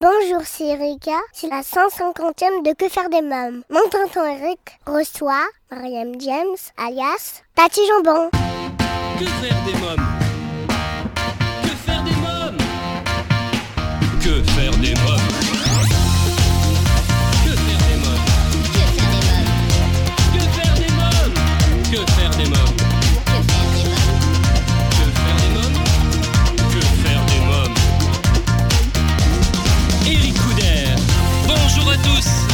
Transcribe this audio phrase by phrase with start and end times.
[0.00, 1.18] Bonjour, c'est Erika.
[1.32, 3.64] C'est la 150e de Que faire des mômes.
[3.68, 8.30] Mon tonton Eric reçoit Mariam James, alias Tati Jambon.
[9.18, 10.06] Que faire des mômes?
[11.64, 12.58] Que faire des mômes?
[14.22, 15.37] Que faire des mômes?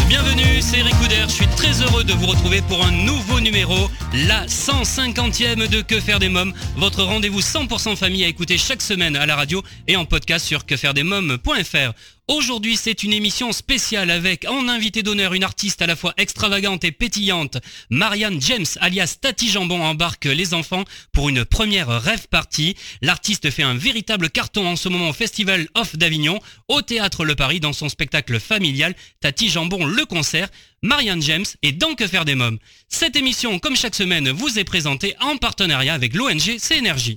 [0.08, 0.94] Bienvenue, c'est Eric.
[1.26, 3.90] Je suis très heureux de vous retrouver pour un nouveau numéro,
[4.26, 9.16] la 150e de Que faire des mômes, votre rendez-vous 100% famille à écouter chaque semaine
[9.16, 11.92] à la radio et en podcast sur quefairedesmômes.fr.
[12.26, 16.82] Aujourd'hui, c'est une émission spéciale avec en invité d'honneur une artiste à la fois extravagante
[16.82, 17.58] et pétillante.
[17.90, 22.76] Marianne James, alias Tati Jambon, embarque les enfants pour une première rêve party.
[23.02, 27.34] L'artiste fait un véritable carton en ce moment au Festival Off d'Avignon, au Théâtre Le
[27.34, 30.48] Paris, dans son spectacle familial Tati Jambon le concert.
[30.80, 32.58] Marianne James et dans Que faire des mômes.
[32.88, 37.16] Cette émission, comme chaque semaine, vous est présentée en partenariat avec l'ONG CNRJ.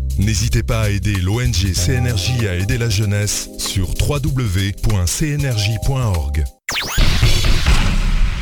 [0.21, 4.83] N'hésitez pas à aider l'ONG CNRJ à aider la jeunesse sur www.cnrj.org.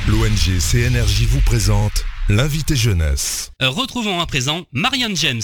[0.10, 3.52] L'ONG CNRJ vous présente l'invité jeunesse.
[3.62, 5.40] Euh, Retrouvons à présent Marianne James.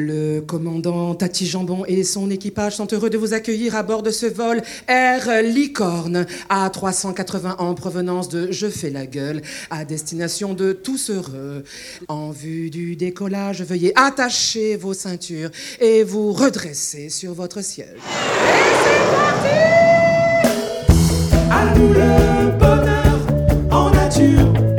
[0.00, 4.10] Le commandant Tati Jambon et son équipage sont heureux de vous accueillir à bord de
[4.10, 10.72] ce vol Air Licorne A380 en provenance de Je fais la gueule à destination de
[10.72, 11.64] tous heureux.
[12.08, 15.50] En vue du décollage, veuillez attacher vos ceintures
[15.80, 17.98] et vous redresser sur votre siège.
[21.50, 21.66] À
[22.58, 23.26] bonheur
[23.70, 24.69] en nature.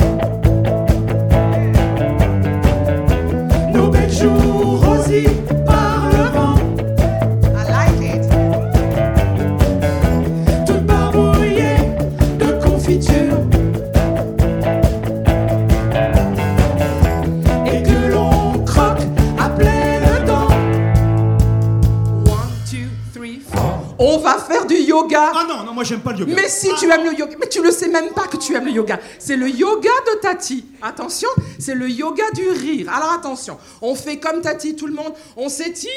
[25.81, 26.33] Moi j'aime pas le yoga.
[26.35, 28.65] Mais si tu aimes le yoga, mais tu le sais même pas que tu aimes
[28.65, 28.99] le yoga.
[29.17, 30.63] C'est le yoga de Tati.
[30.79, 32.91] Attention, c'est le yoga du rire.
[32.95, 35.89] Alors attention, on fait comme Tati, tout le monde, on s'étire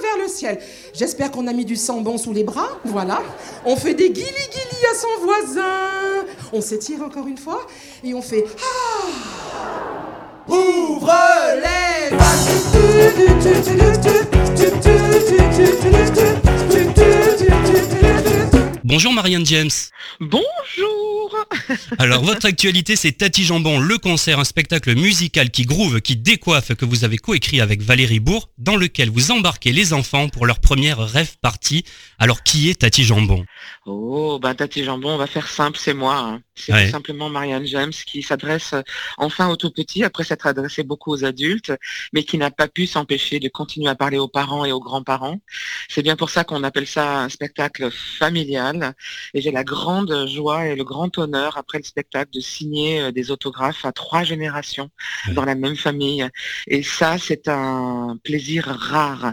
[0.00, 0.58] vers le ciel.
[0.94, 3.20] J'espère qu'on a mis du sang bon sous les bras, voilà.
[3.66, 6.24] On fait des guili guili à son voisin.
[6.54, 7.66] On s'étire encore une fois
[8.02, 9.08] et on fait ah.
[10.48, 11.12] Ouvre
[11.56, 12.16] les
[18.88, 19.68] Bonjour Marianne James.
[20.18, 21.36] Bonjour
[21.98, 26.74] Alors votre actualité c'est Tati Jambon, le concert, un spectacle musical qui groove, qui décoiffe,
[26.74, 30.58] que vous avez coécrit avec Valérie Bourg, dans lequel vous embarquez les enfants pour leur
[30.60, 31.84] première rêve party.
[32.18, 33.44] Alors qui est Tati Jambon?
[33.84, 36.16] Oh, ben Tati Jambon, on va faire simple, c'est moi.
[36.16, 36.40] hein.
[36.58, 36.86] C'est Ouais.
[36.86, 38.82] tout simplement Marianne James qui s'adresse euh,
[39.16, 41.72] enfin aux tout petits, après s'être adressée beaucoup aux adultes,
[42.12, 45.40] mais qui n'a pas pu s'empêcher de continuer à parler aux parents et aux grands-parents.
[45.88, 48.94] C'est bien pour ça qu'on appelle ça un spectacle familial.
[49.34, 53.12] Et j'ai la grande joie et le grand honneur, après le spectacle, de signer euh,
[53.12, 54.90] des autographes à trois générations
[55.26, 55.34] Ouais.
[55.34, 56.26] dans la même famille.
[56.66, 59.32] Et ça, c'est un plaisir rare.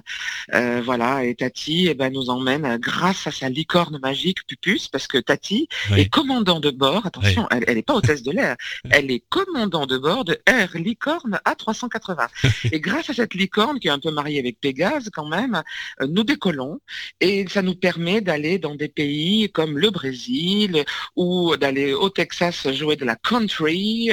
[0.53, 5.07] Euh, voilà, et Tati eh ben, nous emmène, grâce à sa licorne magique, Pupus, parce
[5.07, 6.02] que Tati Oui.
[6.02, 8.56] est commandant de bord, attention, elle n'est pas hôtesse de l'air,
[8.90, 12.28] elle est commandant de bord de Air Licorne A380.
[12.72, 15.62] et grâce à cette licorne, qui est un peu mariée avec Pégase quand même,
[16.01, 16.80] euh, nous décollons,
[17.19, 20.84] et ça nous permet d'aller dans des pays comme le Brésil,
[21.16, 24.12] ou d'aller au Texas jouer de la country,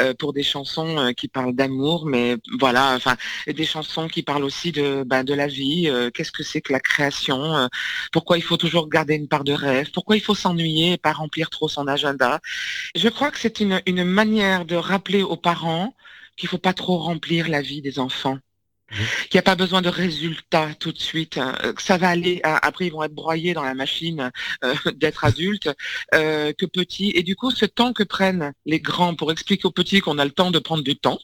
[0.00, 3.16] euh, pour des chansons euh, qui parlent d'amour, mais voilà, enfin,
[3.46, 6.72] des chansons qui parlent aussi de, ben, de la vie, euh, qu'est-ce que c'est que
[6.72, 7.66] la création, euh,
[8.12, 11.12] pourquoi il faut toujours garder une part de rêve, pourquoi il faut s'ennuyer et pas
[11.12, 12.40] remplir trop son agenda.
[12.94, 15.94] Je crois que c'est une, manière de rappeler aux parents
[16.36, 18.38] qu'il faut pas trop remplir la vie des enfants.
[19.30, 22.40] Qu'il n'y a pas besoin de résultats tout de suite, hein, que ça va aller,
[22.44, 24.30] après ils vont être broyés dans la machine
[24.94, 25.70] d'être adultes,
[26.12, 27.12] que petits.
[27.14, 30.24] Et du coup, ce temps que prennent les grands pour expliquer aux petits qu'on a
[30.24, 31.18] le temps de prendre du temps,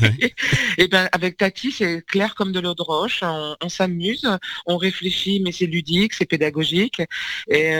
[0.78, 4.28] et ben avec Tati, c'est clair comme de l'eau de roche, on, s'amuse,
[4.66, 7.02] on réfléchit, mais c'est ludique, c'est pédagogique.
[7.48, 7.70] Et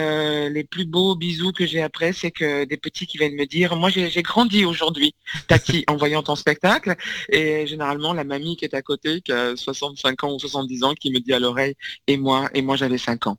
[0.50, 3.76] les plus beaux bisous que j'ai après, c'est que des petits qui viennent me dire,
[3.76, 5.14] moi j'ai grandi aujourd'hui,
[5.48, 6.94] Tati, en voyant ton spectacle.
[7.30, 10.94] Et généralement, la mamie qui est à côté, qui a 65 ans ou 70 ans,
[10.94, 11.74] qui me dit à l'oreille,
[12.06, 13.36] et moi, et moi j'avais 5 ans.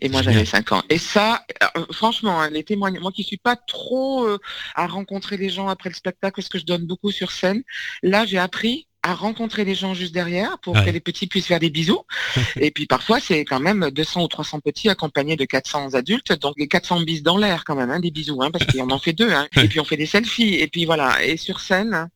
[0.00, 0.82] et moi j'avais 5 ans.
[0.88, 1.44] Et ça,
[1.76, 4.38] euh, franchement, hein, les témoignages, moi qui suis pas trop euh,
[4.74, 7.62] à rencontrer les gens après le spectacle, parce que je donne beaucoup sur scène,
[8.02, 11.60] là j'ai appris à rencontrer les gens juste derrière pour que les petits puissent faire
[11.60, 12.00] des bisous.
[12.56, 16.54] et puis parfois, c'est quand même 200 ou 300 petits accompagnés de 400 adultes, donc
[16.56, 19.12] les 400 bis dans l'air quand même, hein, des bisous, hein, parce qu'on en fait
[19.12, 19.30] deux.
[19.30, 19.46] Hein.
[19.62, 20.54] Et puis on fait des selfies.
[20.54, 21.22] Et puis voilà.
[21.22, 22.08] Et sur scène,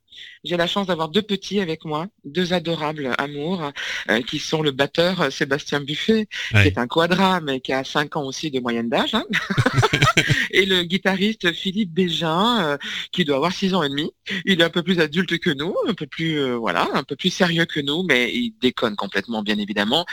[0.44, 3.72] j'ai la chance d'avoir deux petits avec moi, deux adorables amours,
[4.10, 7.84] euh, qui sont le batteur euh, Sébastien Buffet, qui est un quadra, mais qui a
[7.84, 9.24] 5 ans aussi de moyenne d'âge, hein.
[10.50, 12.76] et le guitariste Philippe Bégin, euh,
[13.12, 14.10] qui doit avoir 6 ans et demi.
[14.44, 17.30] Il est un peu plus adulte que nous, un peu plus, voilà, un peu plus
[17.30, 20.04] sérieux que nous, mais il déconne complètement, bien évidemment.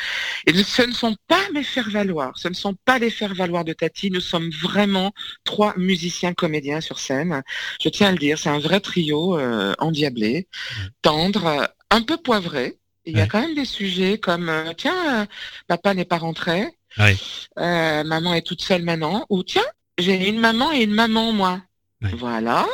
[0.46, 4.12] Et ce ne sont pas mes faire-valoir, ce ne sont pas les faire-valoir de Tati,
[4.12, 7.44] nous sommes vraiment trois musiciens comédiens sur scène.
[7.82, 9.40] Je tiens à le dire, c'est un vrai trio
[9.80, 10.48] endiablé,
[11.02, 12.78] tendre, un peu poivré.
[13.06, 15.26] Il y a quand même des sujets comme euh, tiens, euh,
[15.68, 16.66] papa n'est pas rentré,
[17.00, 19.66] euh, maman est toute seule maintenant, ou tiens,
[19.98, 21.62] j'ai une maman et une maman moi.
[22.02, 22.68] Voilà.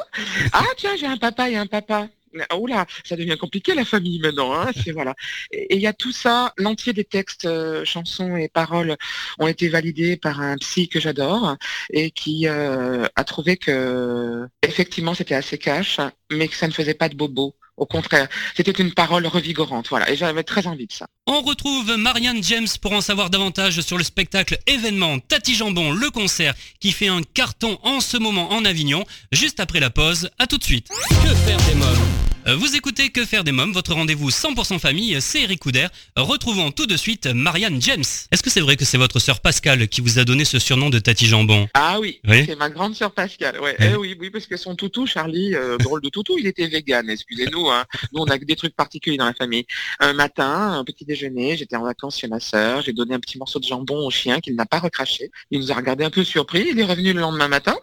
[0.51, 2.09] Ah tiens, j'ai un papa et un papa.
[2.53, 4.53] Oh là, ça devient compliqué la famille maintenant.
[4.53, 5.15] Hein, c'est voilà.
[5.51, 6.53] Et il y a tout ça.
[6.57, 7.47] L'entier des textes,
[7.83, 8.95] chansons et paroles
[9.39, 11.57] ont été validés par un psy que j'adore
[11.91, 15.99] et qui a trouvé que effectivement c'était assez cash,
[16.31, 17.55] mais que ça ne faisait pas de bobo.
[17.81, 21.07] Au contraire, c'était une parole revigorante, voilà, et j'avais très envie de ça.
[21.25, 26.11] On retrouve Marianne James pour en savoir davantage sur le spectacle événement Tati Jambon, le
[26.11, 30.29] concert, qui fait un carton en ce moment en Avignon, juste après la pause.
[30.37, 30.89] À tout de suite.
[30.89, 31.87] Que faire des mômes?
[31.87, 35.87] euh, vous écoutez Que faire des mômes, votre rendez-vous 100% famille, c'est Eric Couder.
[36.15, 38.03] Retrouvons tout de suite Marianne James.
[38.31, 40.89] Est-ce que c'est vrai que c'est votre sœur Pascal qui vous a donné ce surnom
[40.89, 41.67] de Tati Jambon?
[41.73, 43.59] Ah oui, c'est ma grande sœur Pascal.
[43.59, 43.75] Ouais.
[43.79, 47.09] Eh oui, oui, parce que son toutou, Charlie, euh, drôle de toutou, il était vegan,
[47.09, 47.69] excusez-nous.
[47.69, 47.85] Hein.
[48.13, 49.65] Nous, on a des trucs particuliers dans la famille.
[49.99, 53.37] Un matin, un petit déjeuner, j'étais en vacances chez ma sœur, j'ai donné un petit
[53.37, 55.31] morceau de jambon au chien qu'il n'a pas recraché.
[55.51, 57.75] Il nous a regardé un peu surpris, il est revenu le lendemain matin.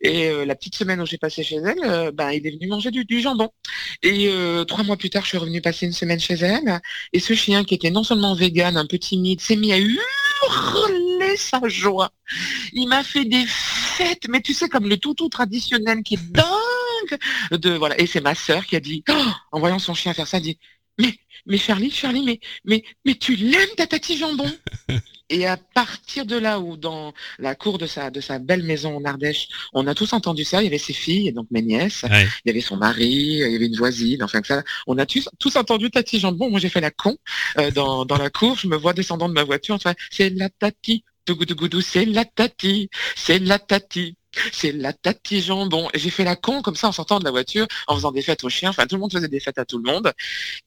[0.00, 2.90] Et euh, la petite semaine où j'ai passé chez elle, ben, il est venu manger
[2.90, 3.50] du, du jambon.
[4.04, 6.80] Et euh, trois mois plus tard, je suis revenue passer une semaine chez elle.
[7.14, 11.36] Et ce chien qui était non seulement vegan, un peu timide, s'est mis à hurler
[11.38, 12.10] sa joie.
[12.74, 17.18] Il m'a fait des fêtes, mais tu sais, comme le toutou traditionnel qui est dingue.
[17.50, 17.98] De, voilà.
[17.98, 20.58] Et c'est ma sœur qui a dit, oh, en voyant son chien faire ça, dit,
[20.98, 21.14] mais,
[21.46, 24.50] mais Charlie, Charlie, mais, mais, mais tu l'aimes ta tati jambon.
[25.30, 28.96] Et à partir de là où dans la cour de sa, de sa belle maison
[28.96, 31.62] en Ardèche, on a tous entendu ça, il y avait ses filles, et donc mes
[31.62, 35.06] nièces, il y avait son mari, il y avait une voisine, enfin ça, on a
[35.06, 36.50] tous, tous entendu Tati Jambon.
[36.50, 37.16] Moi j'ai fait la con
[37.58, 40.50] euh, dans, dans la cour, je me vois descendant de ma voiture, enfin, c'est la
[40.50, 44.16] Tati, c'est la Tati, c'est la Tati
[44.52, 45.88] c'est la tati jambon.
[45.94, 48.44] J'ai fait la con comme ça en sortant de la voiture, en faisant des fêtes
[48.44, 48.70] aux chiens.
[48.70, 50.12] Enfin, tout le monde faisait des fêtes à tout le monde.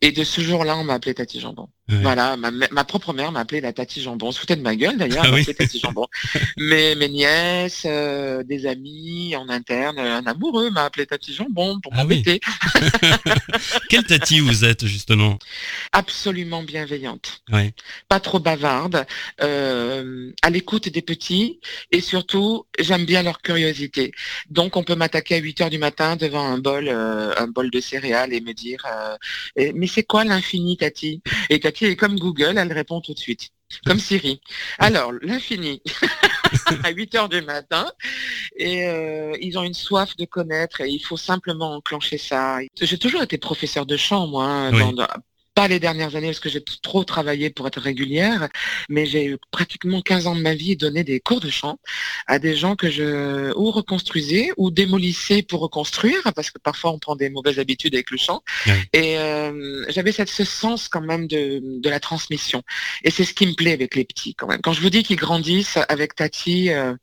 [0.02, 1.70] Et de ce jour-là, on m'a appelé tati jambon.
[1.90, 4.28] Voilà, ma, propre mère m'a appelé la tati jambon.
[4.28, 6.06] On se foutait de ma gueule d'ailleurs, ah tati jambon.
[6.58, 11.94] Mais mes nièces, euh, des amis en interne, un amoureux m'a appelé tati jambon pour
[11.96, 12.42] ah m'embêter.
[13.90, 15.40] Quelle tati vous êtes justement?
[15.94, 17.42] Absolument bienveillante.
[18.10, 19.06] Pas trop bavarde,
[19.42, 21.60] euh, à l'écoute des petits
[21.92, 23.57] et surtout, j'aime bien leur curiosité
[24.50, 27.70] donc on peut m'attaquer à 8 heures du matin devant un bol, euh, un bol
[27.70, 32.18] de céréales et me dire euh, mais c'est quoi l'infini, Tati Et Tati est comme
[32.18, 33.50] Google, elle répond tout de suite.
[33.86, 34.40] Comme Siri.
[34.80, 35.82] Alors, l'infini,
[36.84, 37.92] à 8 heures du matin,
[38.56, 42.60] et euh, ils ont une soif de connaître et il faut simplement enclencher ça.
[42.80, 44.72] J'ai toujours été professeur de chant, moi, hein,
[45.58, 48.48] pas les dernières années parce que j'ai trop travaillé pour être régulière,
[48.90, 51.80] mais j'ai pratiquement 15 ans de ma vie donné des cours de chant
[52.28, 57.00] à des gens que je ou reconstruisais ou démolissais pour reconstruire, parce que parfois on
[57.00, 58.44] prend des mauvaises habitudes avec le chant.
[58.94, 62.62] Et euh, j'avais cette, ce sens quand même de, de la transmission.
[63.04, 64.62] Et c'est ce qui me plaît avec les petits quand même.
[64.62, 66.94] Quand je vous dis qu'ils grandissent avec Tati, euh,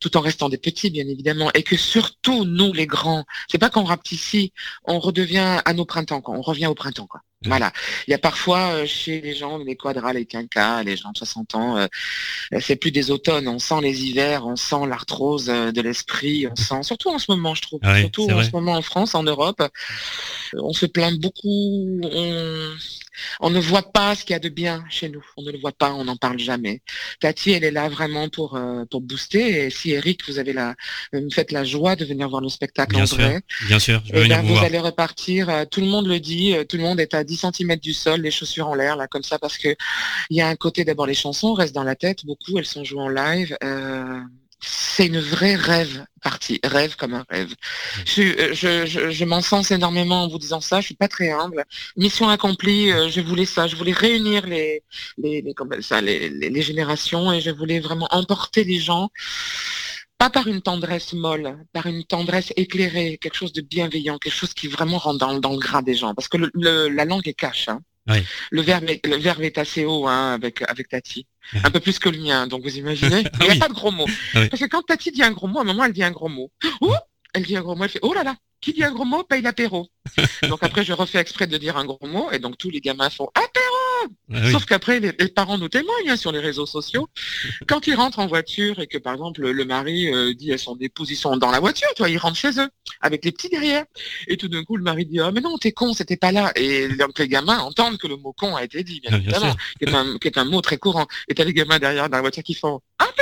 [0.00, 3.68] tout en restant des petits bien évidemment, et que surtout nous les grands, c'est pas
[3.68, 6.34] qu'on ici, on redevient à nos printemps, quoi.
[6.34, 7.06] on revient au printemps.
[7.06, 7.20] Quoi.
[7.44, 7.72] Voilà.
[8.08, 11.18] Il y a parfois euh, chez les gens, les quadras, les quinquas, les gens de
[11.18, 11.86] 60 ans, euh,
[12.60, 13.46] c'est plus des automnes.
[13.46, 17.30] On sent les hivers, on sent l'arthrose euh, de l'esprit, on sent, surtout en ce
[17.30, 19.62] moment, je trouve, surtout en ce moment en France, en Europe
[20.54, 22.00] On se plaint beaucoup.
[22.02, 22.74] On,
[23.50, 25.24] ne voit pas ce qu'il y a de bien chez nous.
[25.36, 26.82] On ne le voit pas, on n'en parle jamais.
[27.20, 29.64] Tati, elle est là vraiment pour euh, pour booster.
[29.66, 30.74] Et si Eric, vous avez la,
[31.12, 33.40] me faites la joie de venir voir le spectacle bien en sûr, vrai.
[33.66, 35.48] Bien sûr, je vais eh venir ben, vous allez repartir.
[35.48, 36.54] euh, Tout le monde le dit.
[36.54, 39.06] euh, Tout le monde est à 10 cm du sol, les chaussures en l'air, là,
[39.08, 39.74] comme ça, parce que
[40.30, 42.24] il y a un côté d'abord les chansons restent dans la tête.
[42.24, 43.56] Beaucoup, elles sont jouées en live.
[44.60, 47.54] C'est une vraie rêve partie, rêve comme un rêve.
[48.04, 50.80] Je, suis- euh, je, je, je m'en sens énormément en vous disant ça.
[50.80, 51.64] Je suis pas très humble.
[51.96, 52.90] Mission accomplie.
[52.90, 53.68] euh, je voulais ça.
[53.68, 54.82] Je voulais réunir les
[55.16, 59.10] les les, comment ça, les, les, les générations et je voulais vraiment emporter les gens.
[60.18, 64.52] Pas par une tendresse molle, par une tendresse éclairée, quelque chose de bienveillant, quelque chose
[64.52, 66.12] qui vraiment rentre dans, dans le gras des gens.
[66.14, 67.68] Parce que le, le- la langue est cache.
[67.68, 67.80] Hein.
[68.08, 68.24] Oui.
[68.50, 71.26] Le verbe est, le verbe est assez haut hein, avec avec Tati.
[71.64, 72.46] un peu plus que le mien.
[72.46, 73.58] Donc vous imaginez, Ah il n'y a oui.
[73.58, 74.06] pas de gros mots.
[74.34, 74.48] Oui.
[74.48, 76.28] Parce que quand Tati dit un gros mot, à un moment elle dit un gros
[76.28, 76.50] mot.
[76.80, 76.94] Oh,
[77.34, 79.22] elle dit un gros mot, elle fait oh là là, qui dit un gros mot
[79.24, 79.88] paye l'apéro.
[80.48, 83.10] donc après je refais exprès de dire un gros mot et donc tous les gamins
[83.10, 83.77] font apéro.
[84.04, 84.52] Ah oui.
[84.52, 87.08] Sauf qu'après, les, les parents nous témoignent hein, sur les réseaux sociaux.
[87.66, 90.76] Quand ils rentrent en voiture et que, par exemple, le, mari euh, dit à son
[90.80, 92.68] épouse, ils sont dans la voiture, tu vois, ils rentrent chez eux,
[93.00, 93.84] avec les petits derrière.
[94.26, 96.52] Et tout d'un coup, le mari dit, ah, mais non, t'es con, c'était pas là.
[96.56, 99.54] Et donc, les gamins entendent que le mot con a été dit, bien Ah, évidemment,
[99.78, 101.06] qui est, un, qui est un mot très courant.
[101.28, 103.17] Et t'as les gamins derrière dans la voiture qui font, apéro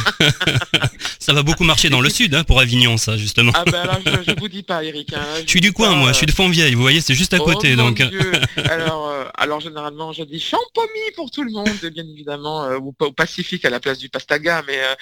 [1.18, 3.52] Ça va beaucoup marcher dans le sud, hein, pour Avignon, ça, justement.
[3.54, 5.12] Ah ben alors, je, je vous dis pas, Eric.
[5.12, 7.14] hein, Je suis du coin, pas, moi, euh, je suis de Fontvieille, vous voyez, c'est
[7.14, 8.00] juste à Oh, côté, mon donc.
[8.00, 8.32] euh, Dieu.
[8.68, 12.94] alors, euh, alors généralement, je dis champomis pour tout le monde, bien évidemment, euh, ou
[12.98, 14.94] au Pacifique à la place du pastaga, mais euh,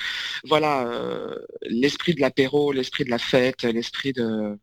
[0.45, 0.87] voilà,
[1.63, 4.59] l'esprit de l'apéro, l'esprit de la fête, l'esprit de,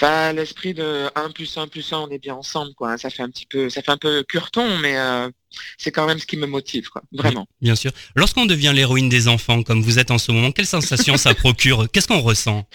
[0.00, 2.96] enfin, l'esprit de 1 plus 1 plus 1, on est bien ensemble, quoi.
[2.98, 5.28] Ça fait un petit peu, ça fait un peu curton, mais euh,
[5.76, 7.02] c'est quand même ce qui me motive, quoi.
[7.12, 7.46] Vraiment.
[7.60, 7.90] Bien sûr.
[8.14, 11.90] Lorsqu'on devient l'héroïne des enfants, comme vous êtes en ce moment, quelle sensation ça procure?
[11.90, 12.66] Qu'est-ce qu'on ressent?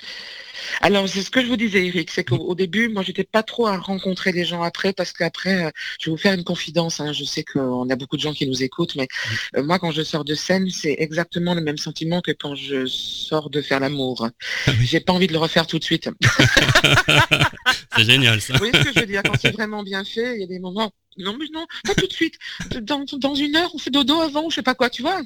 [0.81, 3.43] Alors, c'est ce que je vous disais, Eric, c'est qu'au au début, moi, j'étais pas
[3.43, 6.99] trop à rencontrer les gens après, parce qu'après, euh, je vais vous faire une confidence.
[6.99, 9.07] hein, je sais qu'on a beaucoup de gens qui nous écoutent, mais
[9.55, 12.85] euh, moi, quand je sors de scène, c'est exactement le même sentiment que quand je
[12.85, 14.27] sors de faire l'amour.
[14.67, 14.85] Ah oui.
[14.85, 16.09] J'ai pas envie de le refaire tout de suite.
[17.97, 18.53] C'est génial, ça.
[18.53, 19.21] Vous voyez ce que je veux dire?
[19.23, 20.91] Quand c'est vraiment bien fait, il y a des moments.
[21.17, 22.37] Non, mais non, pas tout de suite.
[22.81, 25.21] Dans, une heure, on fait dodo avant, je sais pas quoi, tu vois.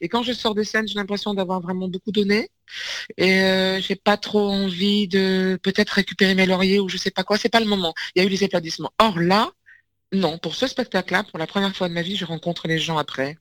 [0.00, 2.50] Et quand je sors de scène, j'ai l'impression d'avoir vraiment beaucoup donné.
[3.16, 7.24] Et euh, j'ai pas trop envie de peut-être récupérer mes lauriers ou je sais pas
[7.24, 7.38] quoi.
[7.38, 7.94] C'est pas le moment.
[8.14, 8.92] Il y a eu les applaudissements.
[8.98, 9.50] Or là,
[10.12, 12.98] non, pour ce spectacle-là, pour la première fois de ma vie, je rencontre les gens
[12.98, 13.36] après.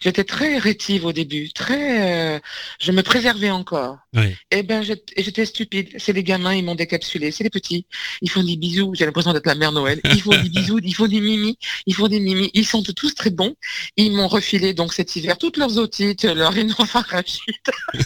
[0.00, 2.40] J'étais très rétive au début, très, euh,
[2.80, 3.98] je me préservais encore.
[4.14, 4.34] Oui.
[4.50, 4.82] Eh ben,
[5.16, 5.88] et j'étais stupide.
[5.98, 7.30] C'est les gamins, ils m'ont décapsulé.
[7.30, 7.86] C'est les petits.
[8.22, 8.92] Ils font des bisous.
[8.94, 10.00] J'ai l'impression d'être la mère Noël.
[10.04, 10.78] Ils font des bisous.
[10.82, 11.58] Ils font des mimi.
[11.86, 12.50] Ils font des mimi.
[12.54, 13.54] Ils sont tous très bons.
[13.96, 17.70] Ils m'ont refilé donc cet hiver toutes leurs otites, leurs rhinopharyngite.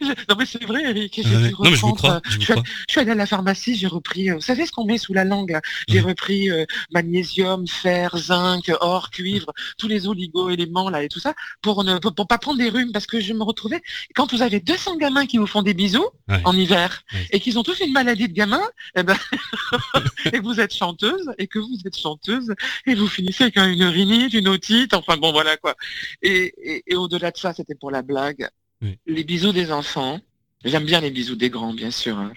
[0.00, 1.20] Je- non mais c'est vrai, Eric.
[1.24, 1.50] Ah ouais.
[1.50, 2.20] Non, mais je vous crois.
[2.24, 2.62] Je vous suis crois.
[2.88, 5.12] je suis allée à la pharmacie, j'ai repris, euh, vous savez ce qu'on met sous
[5.14, 11.08] la langue J'ai repris euh, magnésium, fer, zinc, or, cuivre, tous les oligo-éléments là et
[11.08, 13.80] tout ça pour ne pour, pour pas prendre des rhumes parce que je me retrouvais
[14.14, 16.40] quand vous avez 200 gamins qui vous font des bisous Ouais.
[16.44, 17.26] en hiver Ouais.
[17.30, 18.60] et qu'ils ont tous une maladie de gamin,
[18.96, 19.16] eh ben
[20.26, 22.52] et que vous êtes chanteuse et que vous êtes chanteuse
[22.86, 25.74] et vous finissez avec une rhinite, une otite, enfin bon voilà quoi.
[26.22, 28.48] Et, et, et au-delà de ça, c'était pour la blague.
[28.82, 28.98] Oui.
[29.06, 30.20] Les bisous des enfants,
[30.64, 32.32] j'aime bien les bisous des grands bien sûr, hein.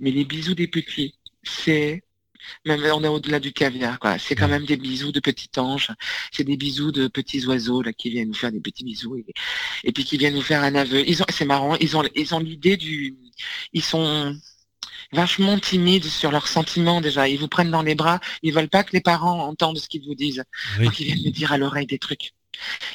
[0.00, 2.02] mais les bisous des petits, c'est
[2.64, 4.18] même on est au-delà du caviar, quoi.
[4.18, 5.90] C'est quand même des bisous de petits anges.
[6.32, 9.26] C'est des bisous de petits oiseaux là qui viennent nous faire des petits bisous et,
[9.84, 11.08] et puis qui viennent nous faire un aveu.
[11.08, 13.16] Ils ont, c'est marrant, ils ont, ils ont l'idée du,
[13.72, 14.36] ils sont
[15.12, 17.28] vachement timides sur leurs sentiments déjà.
[17.28, 18.20] Ils vous prennent dans les bras.
[18.42, 20.44] Ils veulent pas que les parents entendent ce qu'ils vous disent.
[20.78, 20.86] Oui.
[20.86, 22.32] Donc ils viennent me dire à l'oreille des trucs.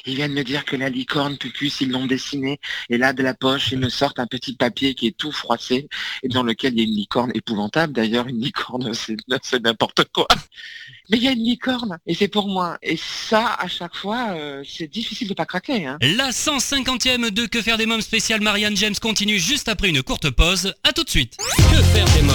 [0.05, 2.59] Ils viennent me dire que la licorne pupus, ils l'ont dessinée.
[2.89, 5.87] Et là, de la poche, ils me sortent un petit papier qui est tout froissé
[6.23, 7.93] et dans lequel il y a une licorne épouvantable.
[7.93, 8.93] D'ailleurs, une licorne,
[9.43, 10.27] c'est n'importe quoi.
[11.13, 12.79] Mais il y a une licorne et c'est pour moi.
[12.81, 15.85] Et ça, à chaque fois, euh, c'est difficile de pas craquer.
[15.85, 15.99] Hein.
[16.01, 20.31] La 150e de Que faire des mômes spécial Marianne James continue juste après une courte
[20.31, 20.73] pause.
[20.83, 21.37] À tout de suite.
[21.71, 22.33] Que faire des mômes?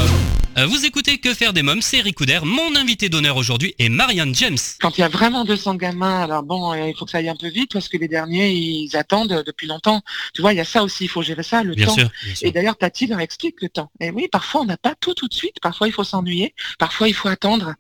[0.59, 2.39] Euh, Vous écoutez Que faire des mômes, c'est Eric Couder.
[2.45, 4.57] Mon invité d'honneur aujourd'hui est Marianne James.
[4.81, 7.29] Quand il y a vraiment 200 gamins, alors bon, euh, il faut que ça aille
[7.29, 10.03] un peu vite parce que les derniers, ils attendent depuis longtemps.
[10.35, 11.95] Tu vois, il y a ça aussi, il faut gérer ça, le Bien temps.
[11.95, 12.47] sûr, bien sûr.
[12.49, 13.91] Et d'ailleurs, Tati leur explique le temps.
[13.99, 17.09] Et oui, parfois on n'a pas tout tout de suite, parfois il faut s'ennuyer, parfois
[17.09, 17.75] il faut attendre.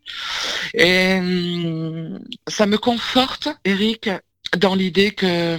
[0.75, 0.88] Et
[1.19, 4.11] hum, ça me conforte, Eric,
[4.57, 5.59] dans l'idée que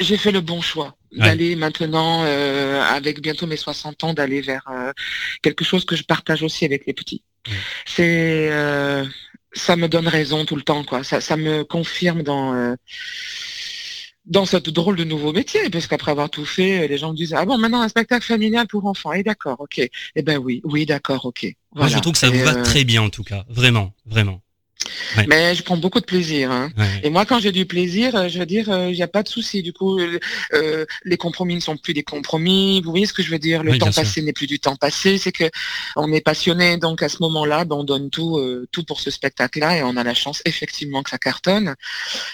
[0.00, 1.28] j'ai fait le bon choix Ouais.
[1.28, 4.92] d'aller maintenant, euh, avec bientôt mes 60 ans, d'aller vers euh,
[5.40, 7.22] quelque chose que je partage aussi avec les petits.
[7.46, 7.54] Ouais.
[7.86, 9.04] C'est, euh,
[9.52, 11.04] ça me donne raison tout le temps, quoi.
[11.04, 12.76] Ça, ça me confirme dans
[14.26, 17.32] dans cette drôle de nouveau métier, parce qu'après avoir tout fait, les gens me disent
[17.32, 20.60] ah bon maintenant un spectacle familial pour enfants, et eh, d'accord, ok, eh ben oui,
[20.64, 21.46] oui d'accord, ok.
[21.76, 24.42] Moi je trouve que ça vous va très bien en tout cas, vraiment, vraiment.
[25.28, 26.50] Mais je prends beaucoup de plaisir.
[26.50, 26.70] Hein.
[27.02, 29.22] Et moi, quand j'ai du plaisir, euh, je veux dire, euh, il n'y a pas
[29.22, 29.62] de souci.
[29.62, 32.80] Du coup, euh, les compromis ne sont plus des compromis.
[32.82, 33.62] Vous voyez ce que je veux dire?
[33.62, 35.18] Le temps passé n'est plus du temps passé.
[35.18, 35.44] C'est que
[35.96, 36.76] on est passionné.
[36.76, 38.40] Donc à ce moment-là, ben, on donne tout,
[38.72, 41.74] tout pour ce spectacle-là, et on a la chance effectivement que ça cartonne.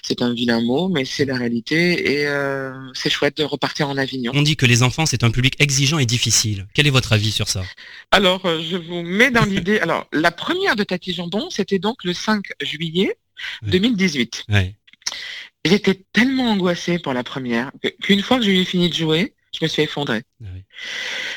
[0.03, 2.29] C'est un vilain mot, mais c'est la réalité, et
[2.95, 4.33] c'est chouette de repartir en Avignon.
[4.35, 6.67] On dit que les enfants, c'est un public exigeant et difficile.
[6.75, 7.63] Quel est votre avis sur ça?
[8.11, 9.79] Alors, je vous mets dans l'idée.
[9.81, 13.17] Alors, la première de Tati Jambon, c'était donc le 5 juillet
[13.63, 14.47] 2018.
[15.65, 17.71] J'étais tellement angoissée pour la première
[18.03, 20.23] qu'une fois que j'ai eu fini de jouer, je me suis effondrée.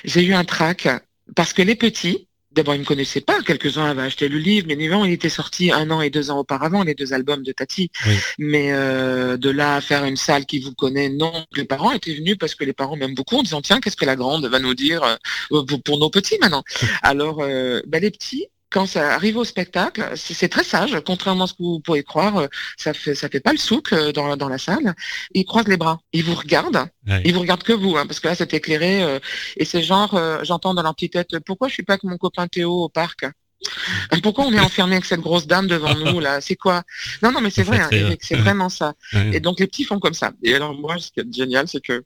[0.03, 0.87] J'ai eu un trac
[1.35, 4.67] parce que les petits, d'abord ils ne me connaissaient pas, quelques-uns avaient acheté le livre,
[4.67, 7.91] mais il était sorti un an et deux ans auparavant, les deux albums de Tati.
[8.39, 11.45] Mais euh, de là à faire une salle qui vous connaît, non.
[11.55, 14.05] Les parents étaient venus parce que les parents m'aiment beaucoup en disant tiens qu'est-ce que
[14.05, 15.03] la grande va nous dire
[15.51, 16.63] euh, pour, nos petits maintenant?
[17.03, 21.47] Alors euh, ben, les petits, quand ça arrive au spectacle, c'est très sage, contrairement à
[21.47, 24.35] ce que vous pourriez croire, euh, ça fait ça fait pas le souk euh, dans,
[24.35, 24.93] dans la salle.
[25.33, 26.85] Ils croisent les bras, ils vous regardent,
[27.23, 29.19] ils vous regardent que vous, hein, parce que là c'est éclairé euh,
[29.55, 32.47] et c'est genre, j'entends dans leur petite tête, pourquoi je suis pas avec mon copain
[32.47, 33.25] Théo au parc?
[34.21, 36.39] Pourquoi on est enfermé avec cette grosse dame devant nous là?
[36.41, 36.83] C'est quoi?
[37.23, 38.93] Non, non, mais c'est vrai, hein, c'est vraiment ça.
[39.31, 40.33] Et donc les petits font comme ça.
[40.43, 42.03] Et alors moi, ce qui est génial, c'est que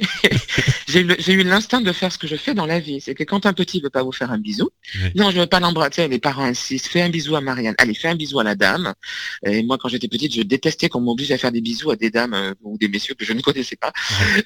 [0.88, 3.00] j'ai eu l'instinct de faire ce que je fais dans la vie.
[3.00, 4.70] C'est que quand un petit veut pas vous faire un bisou,
[5.14, 8.08] non, je veux pas l'embrasser, les parents insistent, fais un bisou à Marianne, allez, fais
[8.08, 8.94] un bisou à la dame.
[9.46, 12.10] Et moi, quand j'étais petite, je détestais qu'on m'oblige à faire des bisous à des
[12.10, 13.92] dames euh, ou des messieurs que je ne connaissais pas.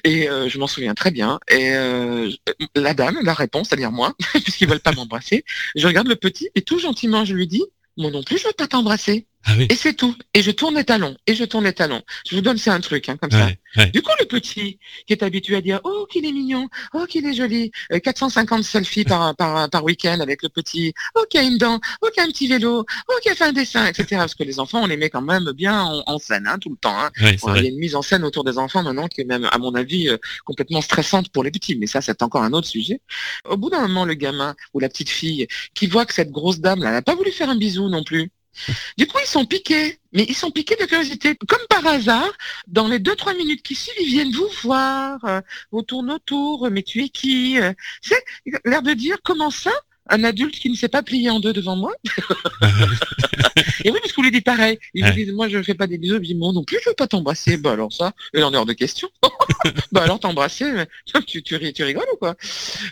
[0.03, 1.39] Et euh, je m'en souviens très bien.
[1.49, 2.29] Et euh,
[2.75, 5.43] la dame, la réponse, c'est-à-dire moi, puisqu'ils veulent pas m'embrasser,
[5.75, 7.63] je regarde le petit et tout gentiment, je lui dis,
[7.97, 9.27] moi non plus, je veux pas t'embrasser.
[9.49, 10.13] Ah et c'est tout.
[10.33, 11.15] Et je tourne les talons.
[11.25, 12.01] Et je tourne les talons.
[12.29, 13.47] Je vous donne, c'est un truc, hein, comme ça.
[13.93, 17.25] Du coup, le petit, qui est habitué à dire, oh, qu'il est mignon, oh, qu'il
[17.25, 17.71] est joli,
[18.03, 21.79] 450 euh, selfies par, par, par week-end avec le petit, oh, qui a une dent,
[22.01, 24.17] oh, qui a un petit vélo, oh, qui a fait un dessin, etc.
[24.17, 26.77] Parce que les enfants, on les met quand même bien en, scène, hein, tout le
[26.77, 26.99] temps.
[26.99, 27.09] Hein.
[27.21, 29.57] il y a une mise en scène autour des enfants maintenant qui est même, à
[29.59, 31.77] mon avis, euh, complètement stressante pour les petits.
[31.77, 32.99] Mais ça, c'est encore un autre sujet.
[33.45, 36.59] Au bout d'un moment, le gamin ou la petite fille qui voit que cette grosse
[36.59, 38.29] dame, là, n'a pas voulu faire un bisou non plus.
[38.97, 41.35] Du coup, ils sont piqués, mais ils sont piqués de curiosité.
[41.47, 42.31] Comme par hasard,
[42.67, 46.69] dans les deux, trois minutes qui suivent, ils viennent vous voir, euh, vous tournent autour,
[46.71, 48.23] mais tu es qui euh, C'est
[48.65, 49.71] l'air de dire, comment ça
[50.09, 51.93] un adulte qui ne s'est pas plié en deux devant moi?
[53.83, 54.79] et oui, parce que vous lui dites pareil.
[54.93, 56.19] Ils vous disent, moi, je ne fais pas des bisous.
[56.35, 57.57] Moi non plus, je veux pas t'embrasser.
[57.57, 59.09] Bah alors ça, il en est hors de question.
[59.91, 60.85] bah alors t'embrasser,
[61.25, 62.35] tu, tu, tu rigoles ou quoi?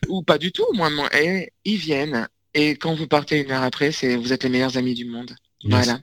[0.10, 0.90] Ou pas du tout, moi.
[0.90, 1.10] moi.
[1.16, 2.28] Et ils viennent.
[2.54, 5.36] Et quand vous partez une heure après, c'est vous êtes les meilleurs amis du monde
[5.66, 6.00] voilà.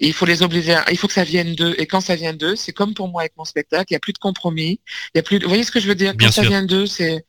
[0.00, 1.74] il faut les obliger, il faut que ça vienne d'eux.
[1.78, 4.00] Et quand ça vient d'eux, c'est comme pour moi avec mon spectacle, il n'y a
[4.00, 4.80] plus de compromis.
[5.14, 6.14] Il y a plus vous voyez ce que je veux dire?
[6.18, 7.24] Quand ça vient d'eux, c'est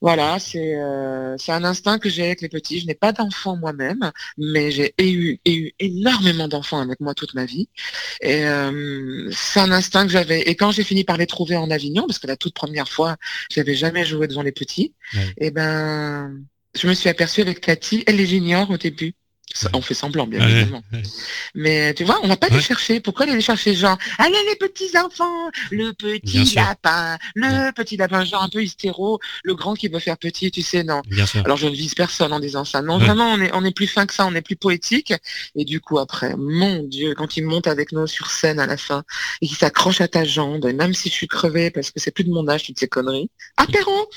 [0.00, 2.80] voilà, c'est euh, c'est un instinct que j'ai avec les petits.
[2.80, 7.44] Je n'ai pas d'enfants moi-même, mais j'ai eu, eu énormément d'enfants avec moi toute ma
[7.44, 7.68] vie.
[8.20, 10.40] Et euh, c'est un instinct que j'avais.
[10.42, 13.16] Et quand j'ai fini par les trouver en Avignon, parce que la toute première fois,
[13.50, 16.32] j'avais jamais joué devant les petits, et eh ben
[16.74, 19.14] je me suis aperçue avec Cathy, elle les j'ignore au début.
[19.72, 20.82] On fait semblant, bien évidemment.
[21.54, 23.00] Mais tu vois, on va pas les chercher.
[23.00, 28.24] Pourquoi aller les chercher genre, allez les petits enfants, le petit lapin, le petit lapin,
[28.24, 31.02] genre un peu hystéro, le grand qui veut faire petit, tu sais, non.
[31.44, 32.82] Alors je ne vise personne en disant ça.
[32.82, 35.12] Non, vraiment, on est, on est plus fin que ça, on est plus poétique.
[35.54, 38.76] Et du coup, après, mon Dieu, quand il monte avec nous sur scène à la
[38.76, 39.04] fin,
[39.40, 42.10] et qu'il s'accroche à ta jambe, et même si je suis crevé parce que c'est
[42.10, 44.08] plus de mon âge, toutes ces conneries, apéro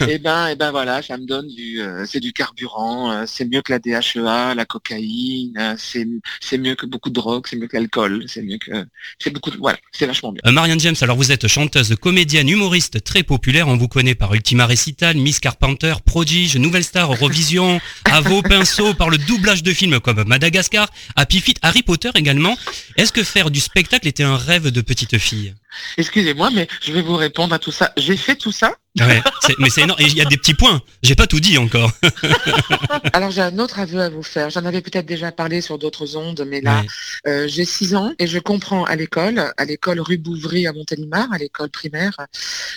[0.00, 2.65] Et eh ben, et eh ben voilà, ça me donne du, euh, c'est du carburant,
[2.74, 7.46] euh, c'est mieux que la DHEA, la cocaïne, euh, c'est, mieux que beaucoup de drogue,
[7.48, 8.86] c'est mieux que l'alcool, c'est mieux que,
[9.18, 10.52] c'est beaucoup, de, voilà, c'est vachement bien.
[10.52, 14.66] Marianne James, alors vous êtes chanteuse, comédienne, humoriste très populaire, on vous connaît par Ultima
[14.66, 20.00] Recital, Miss Carpenter, Prodige, Nouvelle Star, Eurovision, à vos pinceaux, par le doublage de films
[20.00, 22.56] comme Madagascar, Happy Feet, Harry Potter également.
[22.96, 25.54] Est-ce que faire du spectacle était un rêve de petite fille?
[25.96, 27.92] Excusez-moi, mais je vais vous répondre à tout ça.
[27.96, 28.74] J'ai fait tout ça.
[28.98, 29.20] Ouais,
[29.58, 30.00] mais c'est énorme.
[30.00, 30.80] Et il y a des petits points.
[31.02, 31.90] J'ai pas tout dit encore.
[33.12, 34.50] Alors j'ai un autre aveu à vous faire.
[34.50, 36.82] J'en avais peut-être déjà parlé sur d'autres ondes, mais là,
[37.26, 41.30] euh, j'ai 6 ans et je comprends à l'école, à l'école rue Bouvry à Montélimar,
[41.32, 42.16] à l'école primaire,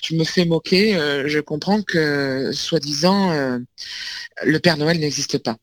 [0.03, 0.95] je me fais moquer.
[0.95, 3.59] Euh, je comprends que, soi-disant, euh,
[4.43, 5.55] le Père Noël n'existe pas.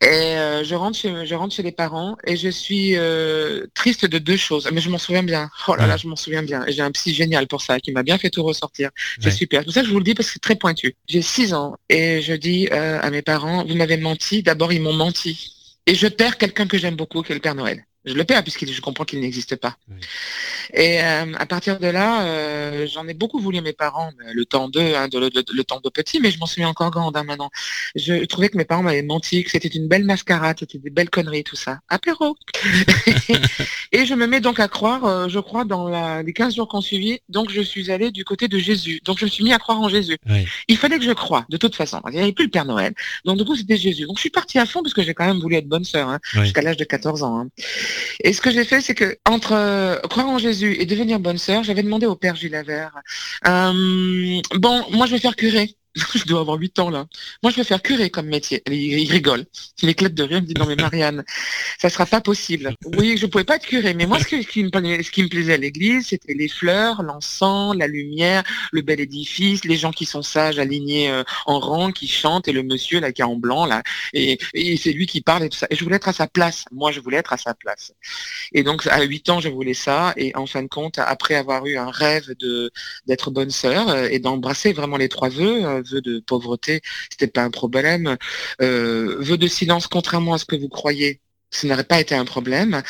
[0.00, 4.06] Et euh, je rentre chez je rentre chez les parents et je suis euh, triste
[4.06, 4.68] de deux choses.
[4.72, 5.50] Mais je m'en souviens bien.
[5.66, 6.64] Oh là là, je m'en souviens bien.
[6.66, 8.90] Et j'ai un psy génial pour ça qui m'a bien fait tout ressortir.
[9.20, 9.64] C'est super.
[9.64, 10.94] Tout ça, je vous le dis parce que c'est très pointu.
[11.08, 14.42] J'ai six ans et je dis euh, à mes parents, vous m'avez menti.
[14.42, 15.54] D'abord, ils m'ont menti.
[15.86, 17.84] Et je perds quelqu'un que j'aime beaucoup, qui est le Père Noël.
[18.08, 19.76] Je le perds puisque je comprends qu'il n'existe pas.
[20.72, 24.44] Et euh, à partir de là, euh, j'en ai beaucoup voulu à mes parents, le
[24.44, 27.24] temps d'eux, hein, de, le temps de petit, mais je m'en souviens encore grande hein,
[27.24, 27.50] maintenant.
[27.94, 31.10] Je trouvais que mes parents m'avaient menti, que c'était une belle mascarade, c'était des belles
[31.10, 31.80] conneries, tout ça.
[31.88, 32.36] Apéro
[33.92, 36.68] Et je me mets donc à croire, euh, je crois, dans la, les 15 jours
[36.68, 39.00] qu'on suivit, donc je suis allée du côté de Jésus.
[39.04, 40.18] Donc je me suis mis à croire en Jésus.
[40.68, 42.00] Il fallait que je croie, de toute façon.
[42.08, 42.94] Il n'y avait plus le Père Noël.
[43.24, 44.06] Donc du coup, c'était Jésus.
[44.06, 46.08] Donc je suis partie à fond parce que j'ai quand même voulu être bonne sœur,
[46.08, 47.46] hein, jusqu'à l'âge de 14 ans.
[48.24, 51.38] Et ce que j'ai fait, c'est que entre euh, croire en Jésus et devenir bonne
[51.38, 55.77] sœur, j'avais demandé au Père Gilles euh, bon, moi je vais faire curer.
[55.94, 57.06] Je dois avoir 8 ans là.
[57.42, 58.62] Moi, je vais faire curé comme métier.
[58.70, 59.44] Il, rigole.
[59.82, 60.38] Il éclate de rire.
[60.38, 61.24] Il me dit non mais Marianne,
[61.78, 62.74] ça sera pas possible.
[62.96, 64.70] Oui, je pouvais pas être curé, mais moi, ce, qui, me,
[65.02, 69.64] ce qui me plaisait à l'église, c'était les fleurs, l'encens, la lumière, le bel édifice,
[69.64, 73.12] les gens qui sont sages, alignés euh, en rang, qui chantent, et le monsieur là
[73.12, 74.38] qui est en blanc là, et,
[74.76, 75.66] c'est lui qui parle et tout ça.
[75.70, 76.64] Et je voulais être à sa place.
[76.70, 77.92] Moi, je voulais être à sa place.
[78.52, 80.12] Et donc, à 8 ans, je voulais ça.
[80.16, 82.70] Et en fin de compte, après avoir eu un rêve de
[83.06, 87.42] d'être bonne sœur euh, et d'embrasser vraiment les trois vœux, vœu de pauvreté, c'était pas
[87.42, 88.16] un problème.
[88.60, 92.24] Euh, vœu de silence, contrairement à ce que vous croyez, ce n'aurait pas été un
[92.24, 92.82] problème.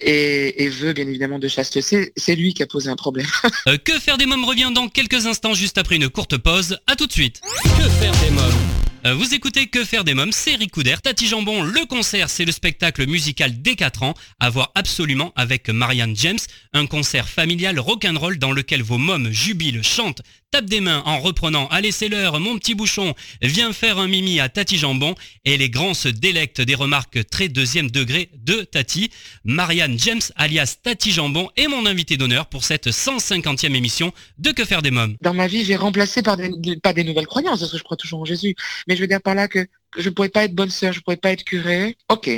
[0.00, 3.26] Et, et veut bien évidemment de chasteté, c'est lui qui a posé un problème.
[3.66, 6.78] Euh, que faire des mômes revient dans quelques instants juste après une courte pause.
[6.86, 7.40] À tout de suite.
[7.62, 8.89] Que faire des mômes?
[9.04, 13.06] Vous écoutez Que faire des mômes, c'est Ricoudère, Tati Jambon, le concert, c'est le spectacle
[13.06, 16.38] musical des 4 ans, à voir absolument avec Marianne James,
[16.74, 21.68] un concert familial rock'n'roll dans lequel vos mômes jubilent, chantent, tapent des mains en reprenant
[21.68, 25.70] Allez c'est l'heure, mon petit bouchon, viens faire un mimi à Tati Jambon, et les
[25.70, 29.10] grands se délectent des remarques très deuxième degré de Tati.
[29.44, 34.64] Marianne James, alias Tati Jambon, est mon invité d'honneur pour cette 150e émission de Que
[34.64, 35.16] faire des mômes.
[35.22, 36.50] Dans ma vie, j'ai remplacé par des,
[36.82, 38.54] pas des nouvelles croyances, parce que je crois toujours en Jésus,
[38.90, 40.98] mais je veux dire par là que je ne pourrais pas être bonne sœur, je
[40.98, 41.96] ne pourrais pas être curé.
[42.08, 42.28] Ok,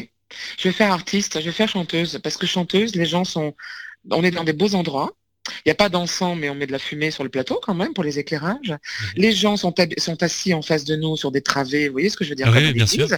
[0.58, 3.54] je vais faire artiste, je vais faire chanteuse, parce que chanteuse, les gens sont,
[4.10, 5.14] on est dans des beaux endroits,
[5.48, 7.74] il n'y a pas d'encens, mais on met de la fumée sur le plateau quand
[7.74, 8.70] même pour les éclairages.
[8.70, 8.78] Mhm.
[9.16, 12.16] Les gens sont, sont, assis en face de nous sur des travées, vous voyez ce
[12.16, 13.08] que je veux dire oui, bien sûr,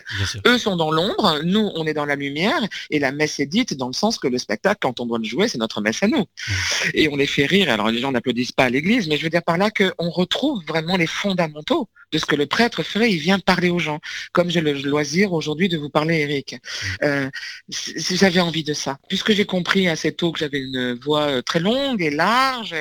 [0.47, 3.75] Eux sont dans l'ombre, nous on est dans la lumière, et la messe est dite
[3.75, 6.09] dans le sens que le spectacle, quand on doit le jouer, c'est notre messe à
[6.09, 6.19] nous.
[6.19, 6.55] Mhm.
[6.95, 9.31] Et on les fait rire, alors les gens n'applaudissent pas à l'église, mais je veux
[9.31, 13.19] dire par là qu'on retrouve vraiment les fondamentaux de ce que le prêtre ferait, il
[13.19, 13.99] vient parler aux gens,
[14.33, 16.55] comme j'ai le loisir aujourd'hui de vous parler, Eric.
[16.55, 16.87] Mm.
[17.03, 17.31] Euh,
[17.69, 18.99] j'avais envie de ça.
[19.09, 22.73] Puisque j'ai compris assez tôt que j'avais une voix euh, très longue et large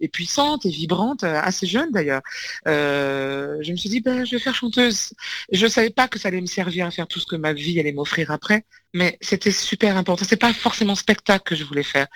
[0.00, 2.20] et, puissante et vibrante, euh, assez jeune d'ailleurs,
[2.66, 5.14] je me suis dit, ben, je vais faire chanteuse.
[5.50, 7.54] Je ne savais pas que ça allait me servir à faire tout ce que ma
[7.54, 10.26] vie allait m'offrir après, mais c'était super important.
[10.28, 12.08] C'est pas forcément spectacle que je voulais faire.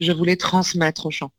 [0.00, 1.30] Je voulais transmettre au chant.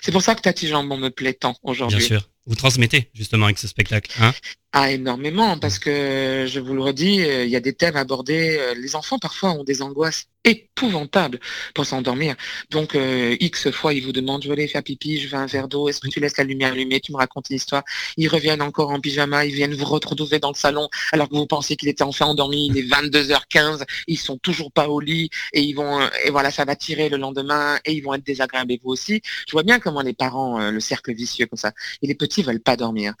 [0.00, 1.98] C'est pour ça que Tati Jambon me plaît tant aujourd'hui.
[1.98, 2.28] Bien sûr.
[2.46, 4.10] Vous transmettez justement avec ce spectacle.
[4.20, 4.32] Hein?
[4.76, 8.56] Ah, énormément, parce que je vous le redis, euh, il y a des thèmes abordés.
[8.58, 11.38] Euh, les enfants parfois ont des angoisses épouvantables
[11.74, 12.34] pour s'endormir.
[12.70, 15.46] Donc euh, X fois, ils vous demandent, je veux aller faire pipi, je veux un
[15.46, 17.84] verre d'eau, est-ce que tu laisses la lumière allumée, tu me racontes une histoire.
[18.16, 21.46] Ils reviennent encore en pyjama, ils viennent vous retrouver dans le salon alors que vous
[21.46, 25.62] pensez qu'il était enfin endormi, il est 22h15, ils sont toujours pas au lit et
[25.62, 28.80] ils vont et voilà, ça va tirer le lendemain et ils vont être désagréables et
[28.82, 29.22] vous aussi.
[29.46, 32.60] Je vois bien comment les parents, le cercle vicieux comme ça, et les petits veulent
[32.60, 33.14] pas dormir.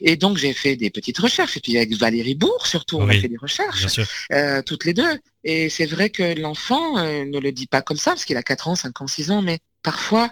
[0.00, 1.56] Et donc j'ai fait des petites recherches.
[1.56, 4.00] Et puis avec Valérie Bourg, surtout, on a fait des recherches,
[4.32, 5.18] euh, toutes les deux.
[5.44, 8.42] Et c'est vrai que l'enfant euh, ne le dit pas comme ça, parce qu'il a
[8.42, 10.30] 4 ans, 5 ans, 6 ans, mais parfois,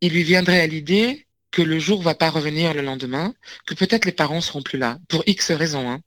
[0.00, 3.32] il lui viendrait à l'idée que le jour va pas revenir le lendemain,
[3.64, 5.88] que peut-être les parents seront plus là, pour X raisons.
[5.88, 6.00] Hein.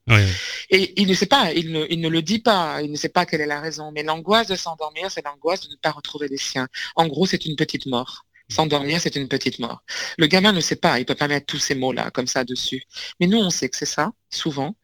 [0.69, 3.09] Et il ne sait pas, il ne, il ne le dit pas, il ne sait
[3.09, 6.27] pas quelle est la raison, mais l'angoisse de s'endormir, c'est l'angoisse de ne pas retrouver
[6.27, 6.67] les siens.
[6.97, 8.25] En gros, c'est une petite mort.
[8.49, 9.83] S'endormir, c'est une petite mort.
[10.17, 12.83] Le gamin ne sait pas, il peut pas mettre tous ces mots-là comme ça dessus.
[13.19, 14.75] Mais nous, on sait que c'est ça, souvent.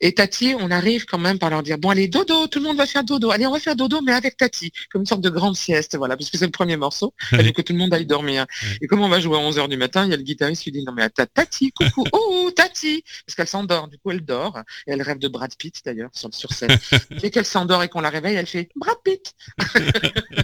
[0.00, 2.76] Et Tati, on arrive quand même par leur dire, bon allez, dodo, tout le monde
[2.76, 3.30] va faire dodo.
[3.30, 6.16] Allez, on va faire dodo, mais avec Tati, comme une sorte de grande sieste, voilà,
[6.16, 8.46] puisque c'est le premier morceau, il que tout le monde aille dormir.
[8.80, 10.72] Et comme on va jouer à 11h du matin, il y a le guitariste qui
[10.72, 14.92] dit, non mais Tati, coucou, oh, Tati, parce qu'elle s'endort, du coup elle dort, et
[14.92, 16.76] elle rêve de Brad Pitt d'ailleurs, sur, sur scène.
[17.20, 19.34] Dès qu'elle s'endort et qu'on la réveille, elle fait, Brad Pitt.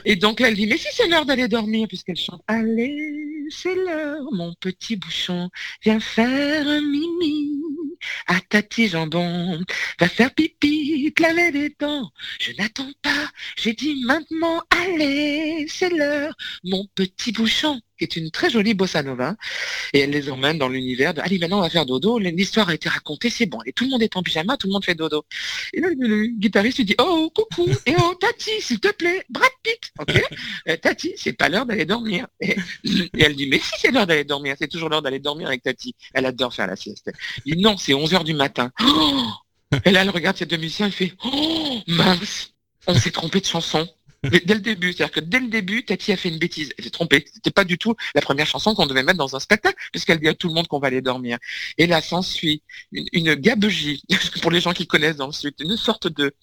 [0.04, 2.96] et donc là, elle dit, mais si c'est l'heure d'aller dormir, puisqu'elle chante, Allez,
[3.50, 5.50] c'est l'heure, mon petit bouchon,
[5.82, 7.60] viens faire un mimi
[8.28, 9.62] à Tati Jambon.
[10.00, 12.10] Va faire pipi, te laver les dents.
[12.40, 18.30] Je n'attends pas, j'ai dit maintenant, allez, c'est l'heure, mon petit bouchon qui est une
[18.30, 19.36] très jolie bossa nova,
[19.92, 22.74] et elle les emmène dans l'univers de allez maintenant on va faire dodo, l'histoire a
[22.74, 24.94] été racontée, c'est bon, et tout le monde est en pyjama, tout le monde fait
[24.94, 25.24] dodo.
[25.72, 29.92] Et le, guitariste lui dit oh coucou, et oh Tati, s'il te plaît, Brad Pitt,
[29.98, 30.22] ok
[30.68, 32.26] euh, Tati, c'est pas l'heure d'aller dormir.
[32.40, 32.56] Et,
[33.18, 35.94] elle dit mais si c'est l'heure d'aller dormir, c'est toujours l'heure d'aller dormir avec Tati.
[36.14, 37.10] Elle adore faire la sieste.
[37.44, 38.70] Il dit non, c'est 11 h du matin.
[39.84, 42.52] et là elle regarde ses deux musiciens, elle fait oh mince,
[42.86, 43.88] on s'est trompé de chanson.
[44.30, 46.72] Dès le début, c'est-à-dire que dès le début, Tati a fait une bêtise.
[46.78, 47.24] Elle s'est trompée.
[47.32, 50.28] C'était pas du tout la première chanson qu'on devait mettre dans un spectacle, puisqu'elle dit
[50.28, 51.38] à tout le monde qu'on va aller dormir.
[51.78, 52.62] Et là, s'ensuit
[52.92, 54.02] une, une gabegie,
[54.42, 56.34] pour les gens qui connaissent ensuite, une sorte de,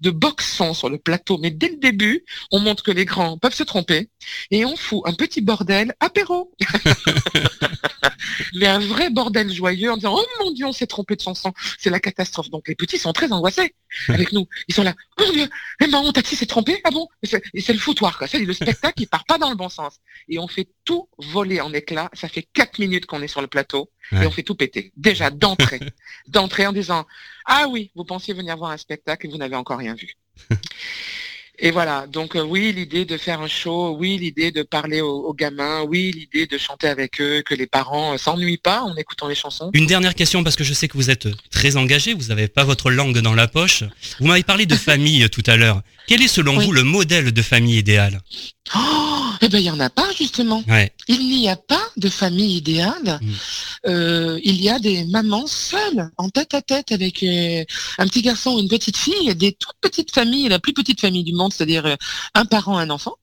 [0.00, 1.38] de boxon sur le plateau.
[1.38, 4.08] Mais dès le début, on montre que les grands peuvent se tromper
[4.50, 6.52] et on fout un petit bordel apéro.
[8.54, 11.52] Mais un vrai bordel joyeux en disant, oh mon Dieu, on s'est trompé de chanson.
[11.78, 12.50] C'est la catastrophe.
[12.50, 13.74] Donc les petits sont très angoissés
[14.08, 14.46] avec nous.
[14.68, 15.48] Ils sont là, oh mon Dieu,
[15.80, 16.80] eh ben, Tati s'est trompé.
[16.84, 17.08] Ah bon?
[17.58, 18.26] C'est le foutoir, quoi.
[18.26, 20.00] C'est le spectacle qui part pas dans le bon sens.
[20.28, 22.10] Et on fait tout voler en éclats.
[22.12, 24.24] Ça fait quatre minutes qu'on est sur le plateau Ouais.
[24.24, 24.92] et on fait tout péter.
[24.96, 25.80] Déjà, d'entrée.
[26.28, 27.06] d'entrée en disant,
[27.46, 30.14] ah oui, vous pensiez venir voir un spectacle et vous n'avez encore rien vu.
[31.58, 35.18] Et voilà, donc euh, oui, l'idée de faire un show, oui, l'idée de parler aux,
[35.26, 38.96] aux gamins, oui, l'idée de chanter avec eux, que les parents euh, s'ennuient pas en
[38.96, 39.70] écoutant les chansons.
[39.74, 42.64] Une dernière question parce que je sais que vous êtes très engagé, vous n'avez pas
[42.64, 43.84] votre langue dans la poche.
[44.18, 45.82] Vous m'avez parlé de famille euh, tout à l'heure.
[46.06, 46.64] Quel est selon Oui.
[46.64, 48.20] vous le modèle de famille idéal
[48.74, 50.62] Oh, eh ben, il y en a pas, justement.
[50.68, 50.92] Ouais.
[51.08, 53.18] Il n'y a pas de famille idéale.
[53.20, 53.32] Mm.
[53.88, 57.64] Euh, il y a des mamans seules, en tête à tête avec euh,
[57.98, 61.24] un petit garçon ou une petite fille, des toutes petites familles, la plus petite famille
[61.24, 61.96] du monde, c'est-à-dire euh,
[62.34, 63.14] un parent, un enfant.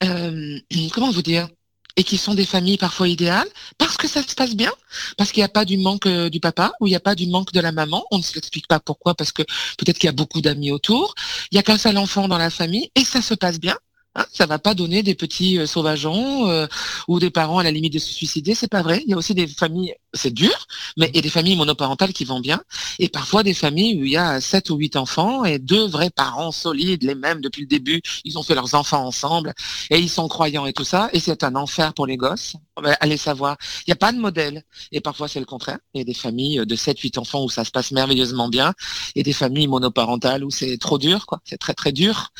[0.00, 1.48] Comment vous dire?
[1.96, 3.48] Et qui sont des familles parfois idéales
[3.78, 4.72] parce que ça se passe bien,
[5.16, 7.14] parce qu'il n'y a pas du manque euh, du papa ou il n'y a pas
[7.14, 8.04] du manque de la maman.
[8.10, 9.42] On ne se l'explique pas pourquoi, parce que
[9.78, 11.14] peut-être qu'il y a beaucoup d'amis autour.
[11.50, 13.76] Il n'y a qu'un seul enfant dans la famille et ça se passe bien.
[14.16, 16.66] Hein, ça va pas donner des petits euh, sauvageons euh,
[17.06, 19.02] ou des parents à la limite de se suicider, c'est pas vrai.
[19.06, 22.12] Il y a aussi des familles, c'est dur, mais il y a des familles monoparentales
[22.12, 22.60] qui vont bien,
[22.98, 26.10] et parfois des familles où il y a sept ou huit enfants et deux vrais
[26.10, 28.00] parents solides, les mêmes depuis le début.
[28.24, 29.54] Ils ont fait leurs enfants ensemble
[29.90, 32.54] et ils sont croyants et tout ça, et c'est un enfer pour les gosses.
[32.82, 35.78] Ben, allez savoir, il n'y a pas de modèle, et parfois c'est le contraire.
[35.94, 38.74] Il y a des familles de sept, huit enfants où ça se passe merveilleusement bien,
[39.14, 41.40] et des familles monoparentales où c'est trop dur, quoi.
[41.44, 42.32] C'est très très dur,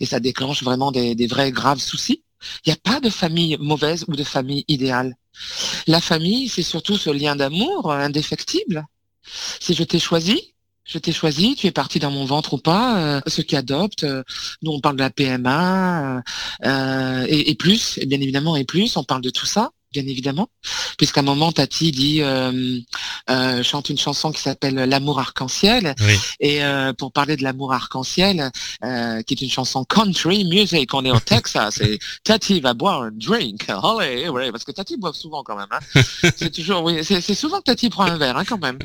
[0.00, 2.22] et ça déclenche vraiment des, des vrais graves soucis.
[2.64, 5.16] Il n'y a pas de famille mauvaise ou de famille idéale.
[5.86, 8.86] La famille, c'est surtout ce lien d'amour euh, indéfectible.
[9.60, 10.54] Si je t'ai choisi,
[10.88, 14.04] je t'ai choisi, tu es parti dans mon ventre ou pas, euh, ceux qui adoptent,
[14.04, 14.22] euh,
[14.62, 16.20] nous on parle de la PMA, euh,
[16.64, 20.06] euh, et, et plus, et bien évidemment, et plus, on parle de tout ça, bien
[20.06, 20.48] évidemment,
[20.98, 22.78] puisqu'à un moment, Tati dit, euh,
[23.30, 26.14] euh, chante une chanson qui s'appelle L'amour arc-en-ciel, Oui.
[26.40, 28.50] et euh, pour parler de l'amour arc-en-ciel,
[28.82, 33.10] qui est une chanson country music, on est au Texas, et Tati va boire un
[33.12, 36.02] drink, allez, ouais, parce que Tati boit souvent quand même, hein.
[36.36, 38.78] c'est toujours, oui, c'est souvent que Tati prend un verre, hein, quand même.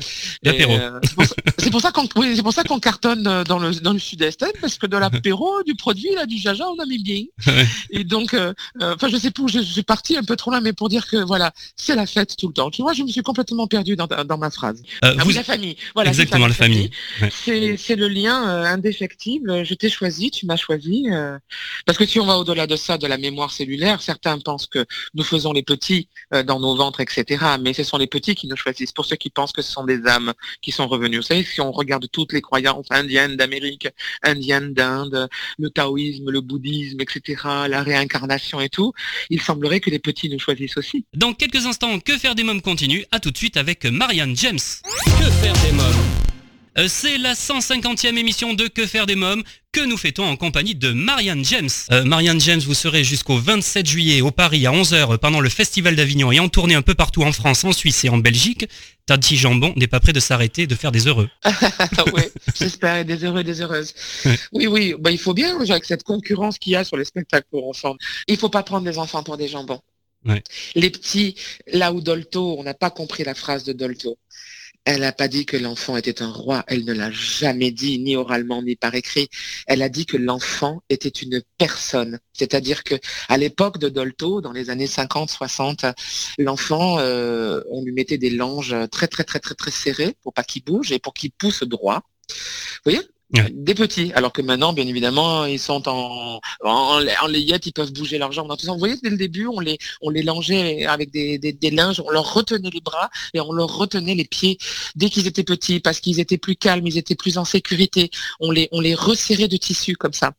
[1.58, 4.42] C'est pour ça- qu'on, oui, c'est pour ça qu'on cartonne dans le dans le sud-est,
[4.42, 7.22] hein, parce que de l'apéro, du produit, là, du jaja, on a mis bien.
[7.46, 7.66] Ouais.
[7.90, 8.34] Et donc,
[8.80, 11.03] enfin, je sais plus, je, je suis parti un peu trop loin, mais pour dire
[11.04, 12.70] que voilà, c'est la fête tout le temps.
[12.70, 14.82] Tu vois, je me suis complètement perdu dans, dans ma phrase.
[15.04, 15.76] Euh, Ah vous- oui, la famille.
[15.94, 16.90] Voilà, ça, Exactement, la famille.
[17.20, 17.30] Ouais.
[17.32, 19.64] C'est, c'est le lien euh, indéfectible.
[19.64, 21.06] Je t'ai choisi, tu m'as choisi.
[21.10, 21.38] euh,
[21.86, 24.84] parce que si on va au-delà de ça, de la mémoire cellulaire, certains pensent que
[25.14, 26.08] nous faisons les petits
[26.46, 27.44] dans nos ventres, etc.
[27.60, 28.92] Mais ce sont les petits qui nous choisissent.
[28.92, 31.16] Pour ceux qui pensent que ce sont des âmes qui sont revenues.
[31.16, 33.88] Vous savez, si on regarde toutes les croyances indiennes d'Amérique,
[34.22, 38.92] indiennes d'Inde, le taoïsme, le bouddhisme, etc., la réincarnation et tout,
[39.30, 40.83] il semblerait que les petits nous choisissent aussi.
[41.14, 43.04] Dans quelques instants, Que faire des mômes continue.
[43.10, 44.58] À tout de suite avec Marianne James.
[45.04, 46.24] Que faire des mômes?
[46.76, 49.42] Euh, C'est la 150e émission de Que faire des mômes
[49.72, 51.68] que nous fêtons en compagnie de Marianne James?
[51.92, 55.96] Euh, Marianne James, vous serez jusqu'au 27 juillet au Paris à 11h pendant le Festival
[55.96, 58.66] d'Avignon et en tournée un peu partout en France, en Suisse et en Belgique.
[59.06, 61.28] Tati Jambon n'est pas prêt de s'arrêter de faire des heureux.
[62.14, 62.22] oui,
[62.58, 63.94] j'espère, des heureux des heureuses.
[64.24, 64.38] Ouais.
[64.52, 67.46] Oui, oui, bah, il faut bien, avec cette concurrence qu'il y a sur les spectacles
[67.50, 67.96] pour enfants.
[68.28, 69.80] Il faut pas prendre les enfants pour des jambons.
[70.74, 74.18] Les petits, là où Dolto, on n'a pas compris la phrase de Dolto.
[74.86, 78.16] Elle n'a pas dit que l'enfant était un roi, elle ne l'a jamais dit, ni
[78.16, 79.30] oralement, ni par écrit.
[79.66, 82.18] Elle a dit que l'enfant était une personne.
[82.34, 82.94] C'est-à-dire que
[83.28, 85.86] à l'époque de Dolto, dans les années 50, 60,
[86.36, 90.44] l'enfant, euh, on lui mettait des langes très, très, très, très, très serrées pour pas
[90.44, 92.02] qu'il bouge et pour qu'il pousse droit.
[92.28, 93.00] Vous voyez?
[93.32, 93.48] Ouais.
[93.52, 97.92] Des petits, alors que maintenant, bien évidemment, ils sont en, en, en layette, ils peuvent
[97.92, 98.72] bouger leurs jambes dans tout ça.
[98.72, 102.00] Vous voyez, dès le début, on les, on les langeait avec des, des, des linges,
[102.04, 104.58] on leur retenait les bras et on leur retenait les pieds
[104.94, 108.10] dès qu'ils étaient petits parce qu'ils étaient plus calmes, ils étaient plus en sécurité.
[108.40, 110.32] On les, on les resserrait de tissu comme ça.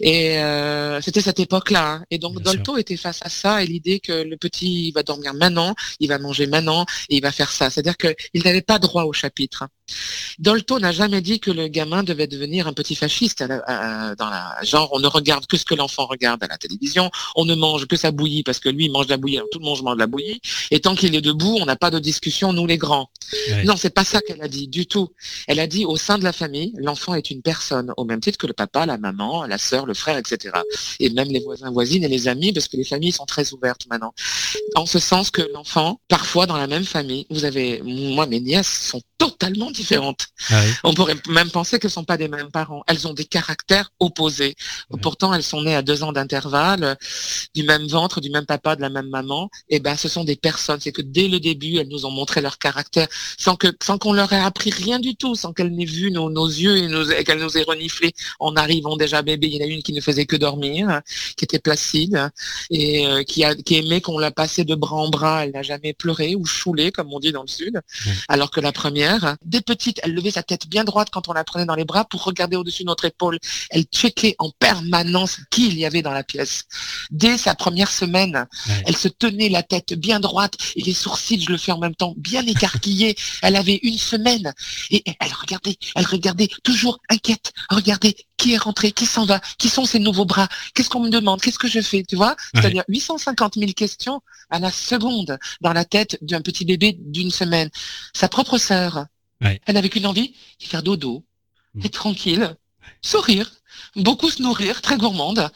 [0.00, 1.92] Et euh, c'était cette époque-là.
[1.92, 2.04] hein.
[2.10, 5.02] Et donc Bien Dolto était face à ça et l'idée que le petit il va
[5.04, 7.70] dormir maintenant, il va manger maintenant et il va faire ça.
[7.70, 9.62] C'est-à-dire qu'il n'avait pas droit au chapitre.
[9.62, 9.68] hein.
[10.38, 14.90] Dolto n'a jamais dit que le gamin devait devenir un petit fasciste dans la genre
[14.92, 17.96] on ne regarde que ce que l'enfant regarde à la télévision, on ne mange que
[17.96, 20.00] sa bouillie parce que lui il mange de la bouillie, tout le monde mange de
[20.00, 23.10] la bouillie et tant qu'il est debout, on n'a pas de discussion nous les grands.
[23.64, 25.08] Non, c'est pas ça qu'elle a dit du tout.
[25.46, 28.38] Elle a dit au sein de la famille, l'enfant est une personne au même titre
[28.38, 30.54] que le papa, la maman, la sœur, le frère, etc.
[31.00, 33.86] Et même les voisins, voisines et les amis parce que les familles sont très ouvertes
[33.90, 34.14] maintenant.
[34.74, 38.88] En ce sens que l'enfant, parfois dans la même famille, vous avez moi mes nièces
[38.90, 40.26] sont totalement différentes.
[40.50, 42.82] Ah On pourrait même penser qu'elles ne sont pas des mêmes parents.
[42.86, 44.54] Elles ont des caractères opposés.
[45.02, 46.96] Pourtant, elles sont nées à deux ans d'intervalle,
[47.54, 49.50] du même ventre, du même papa, de la même maman.
[49.68, 50.80] Et eh ben, ce sont des personnes.
[50.80, 54.12] C'est que dès le début, elles nous ont montré leur caractère sans que, sans qu'on
[54.12, 57.56] leur ait appris rien du tout, sans qu'elles n'aient vu nos, yeux et, qu'elles nous
[57.56, 59.46] aient reniflé en arrivant déjà bébé.
[59.46, 61.00] Il y en a une qui ne faisait que dormir,
[61.36, 62.30] qui était placide
[62.70, 65.44] et euh, qui, a, qui aimait qu'on la passait de bras en bras.
[65.44, 67.80] Elle n'a jamais pleuré ou choulé, comme on dit dans le sud.
[68.28, 69.05] Alors que la première,
[69.44, 72.04] des petites, elle levait sa tête bien droite quand on la prenait dans les bras
[72.04, 73.38] pour regarder au-dessus de notre épaule.
[73.70, 76.64] Elle checkait en permanence qui il y avait dans la pièce.
[77.10, 78.46] Dès sa première semaine,
[78.86, 81.94] elle se tenait la tête bien droite et les sourcils, je le fais en même
[81.94, 83.16] temps, bien écarquillés.
[83.42, 84.52] elle avait une semaine
[84.90, 87.52] et elle regardait, elle regardait toujours inquiète.
[87.70, 91.10] Regardez qui est rentré, qui s'en va, qui sont ces nouveaux bras, qu'est-ce qu'on me
[91.10, 92.36] demande, qu'est-ce que je fais, tu vois?
[92.54, 97.70] C'est-à-dire 850 000 questions à la seconde dans la tête d'un petit bébé d'une semaine.
[98.14, 98.95] Sa propre sœur,
[99.40, 101.24] elle n'avait qu'une envie, faire dodo,
[101.74, 101.80] mmh.
[101.84, 102.56] être tranquille,
[103.02, 103.50] sourire,
[103.96, 105.50] beaucoup se nourrir, très gourmande,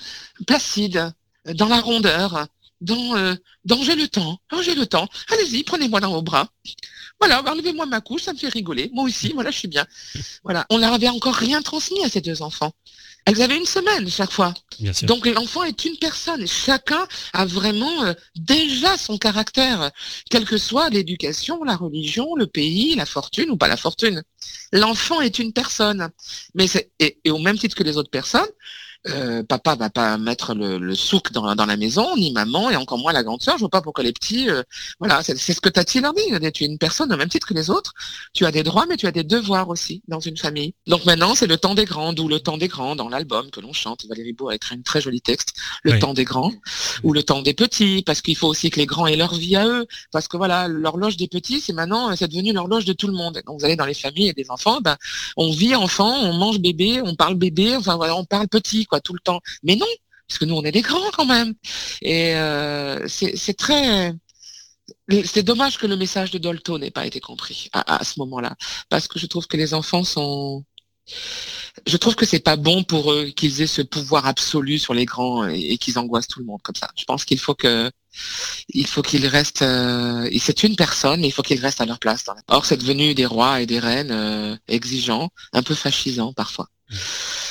[0.47, 1.13] placide,
[1.55, 2.47] dans la rondeur,
[2.81, 6.49] dans, euh, dans j'ai le temps, oh, j'ai le temps, allez-y, prenez-moi dans vos bras.
[7.19, 8.91] Voilà, enlevez-moi ma couche, ça me fait rigoler.
[8.95, 9.87] Moi aussi, voilà, je suis bien.
[10.43, 12.73] Voilà, on leur avait encore rien transmis à ces deux enfants.
[13.27, 14.55] Elles avaient une semaine chaque fois.
[15.03, 16.47] Donc l'enfant est une personne.
[16.47, 19.91] Chacun a vraiment euh, déjà son caractère,
[20.31, 24.23] quelle que soit l'éducation, la religion, le pays, la fortune ou pas la fortune.
[24.73, 26.09] L'enfant est une personne.
[26.55, 28.49] Mais c'est, et au même titre que les autres personnes,
[29.09, 33.13] euh, papa va pas mettre le, souk dans, la maison, ni maman, et encore moins
[33.13, 33.57] la grande sœur.
[33.57, 34.51] Je vois pas pourquoi les petits.
[34.51, 34.63] Euh,
[34.99, 36.23] voilà, c'est ce que Tati leur dit.
[36.53, 37.95] Tu es une personne au même titre que les autres.
[38.35, 40.75] Tu as des droits, mais tu as des devoirs aussi dans une famille.
[40.87, 43.61] Donc maintenant, c'est le temps des grands, ou le temps des grands dans l'album que
[43.61, 44.05] l'on chante.
[44.07, 45.55] Valérie Beau a écrit un très joli texte.
[45.83, 46.53] Le temps des grands
[47.03, 49.57] ou le temps des petits, parce qu'il faut aussi que les grands aient leur vie
[49.57, 49.87] à eux.
[50.13, 53.41] Parce que voilà, l'horloge des petits, c'est maintenant, c'est devenu l'horloge de tout le monde.
[53.47, 54.97] Donc vous allez dans les familles et des enfants, ben,
[55.37, 59.13] on vit enfant, on mange bébé, on parle bébé, enfin voilà, on parle petit tout
[59.13, 59.41] le temps.
[59.63, 59.87] Mais non,
[60.31, 61.55] parce que nous, on est des grands quand même.
[62.03, 64.15] Et euh, c'est très...
[65.25, 68.55] C'est dommage que le message de Dolto n'ait pas été compris à, ce moment-là,
[68.89, 70.65] parce que je trouve que les enfants sont...
[71.87, 75.07] Je trouve que c'est pas bon pour eux qu'ils aient ce pouvoir absolu sur les
[75.07, 76.89] grands et, qu'ils angoissent tout le monde comme ça.
[76.97, 77.91] Je pense qu'il faut que
[78.69, 79.63] il faut qu'ils restent.
[79.63, 82.25] Euh, c'est une personne, mais il faut qu'ils restent à leur place.
[82.49, 86.69] Or, c'est devenu des rois et des reines euh, exigeants, un peu fascisants parfois.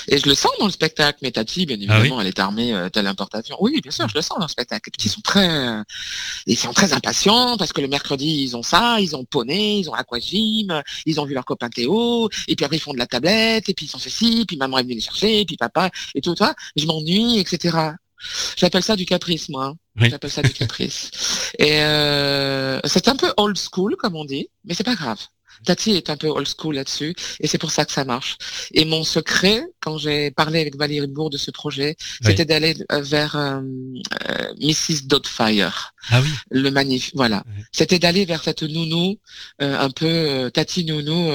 [0.07, 1.19] Et je le sens dans le spectacle.
[1.21, 3.57] Mais Tati, bien ah évidemment, elle est armée euh, telle importation.
[3.59, 4.89] Oui, bien sûr, je le sens dans le spectacle.
[4.91, 5.83] Petits sont très, euh,
[6.45, 9.89] ils sont très impatients parce que le mercredi ils ont ça, ils ont poney, ils
[9.89, 13.07] ont aquagym, ils ont vu leur copain Théo, et puis après ils font de la
[13.07, 15.57] tablette, et puis ils ont fait ci, puis maman est venue les chercher, et puis
[15.57, 16.55] papa et tout ça.
[16.75, 17.77] Je m'ennuie, etc.
[18.55, 19.75] J'appelle ça du caprice, moi.
[19.97, 20.09] Hein.
[20.09, 21.11] J'appelle ça du caprice.
[21.57, 25.19] Et euh, c'est un peu old school, comme on dit, mais c'est pas grave.
[25.65, 28.37] Tati est un peu old school là-dessus et c'est pour ça que ça marche.
[28.73, 33.01] Et mon secret, quand j'ai parlé avec Valérie Bourg de ce projet, c'était d'aller euh,
[33.01, 33.61] vers euh,
[34.29, 35.05] euh, Mrs.
[35.05, 35.93] Dotfire.
[36.09, 36.29] Ah oui.
[36.49, 37.43] Le magnifique, voilà.
[37.71, 39.17] C'était d'aller vers cette nounou,
[39.59, 41.31] un peu Tati nounou,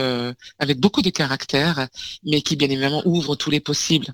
[0.59, 1.89] avec beaucoup de caractère,
[2.25, 4.07] mais qui bien évidemment ouvre tous les possibles.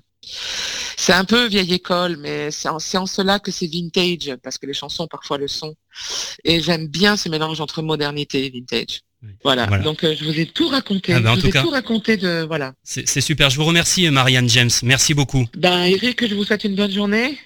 [0.97, 4.67] C'est un peu vieille école, mais c'est en, en, cela que c'est vintage, parce que
[4.67, 5.75] les chansons parfois le sont.
[6.43, 9.01] Et j'aime bien ce mélange entre modernité et vintage.
[9.43, 9.67] Voilà.
[9.79, 11.13] Donc euh, je vous ai tout raconté.
[11.13, 12.73] Ah ben, je vous ai tout raconté de voilà.
[12.83, 13.49] C'est super.
[13.49, 14.71] Je vous remercie Marianne James.
[14.83, 15.47] Merci beaucoup.
[15.55, 17.37] Ben Eric, je vous souhaite une bonne journée,